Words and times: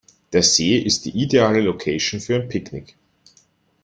Der 0.33 0.41
See 0.41 0.77
ist 0.79 1.05
die 1.05 1.11
ideale 1.11 1.61
Location 1.61 2.19
für 2.19 2.33
ein 2.33 2.47
Picknick. 2.49 2.95